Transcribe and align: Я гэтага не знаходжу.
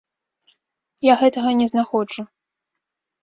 Я 1.11 1.17
гэтага 1.21 1.49
не 1.61 1.67
знаходжу. 1.73 2.21